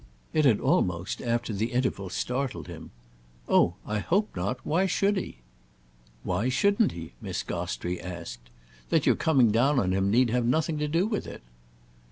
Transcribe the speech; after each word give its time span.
It 0.33 0.45
had 0.45 0.59
almost, 0.59 1.21
after 1.21 1.53
the 1.53 1.71
interval, 1.73 2.09
startled 2.09 2.65
him. 2.67 2.89
"Oh 3.47 3.75
I 3.85 3.99
hope 3.99 4.35
not! 4.35 4.57
Why 4.65 4.87
should 4.87 5.15
he?" 5.15 5.41
"Why 6.23 6.49
shouldn't 6.49 6.93
he?" 6.93 7.13
Miss 7.21 7.43
Gostrey 7.43 8.01
asked. 8.01 8.49
"That 8.89 9.05
you're 9.05 9.13
coming 9.15 9.51
down 9.51 9.77
on 9.79 9.91
him 9.91 10.09
need 10.09 10.31
have 10.31 10.47
nothing 10.47 10.79
to 10.79 10.87
do 10.87 11.05
with 11.05 11.27
it." 11.27 11.43